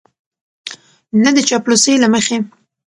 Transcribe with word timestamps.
نه 1.23 1.29
د 1.35 1.37
چاپلوسۍ 1.47 1.93
له 2.03 2.07
مخې 2.13 2.37